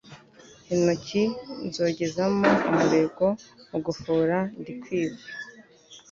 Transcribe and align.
Intoke 0.73 1.21
nzogezamo 1.65 2.49
umuregoMu 2.69 3.75
gufora 3.85 4.37
ndikwiza 4.59 5.27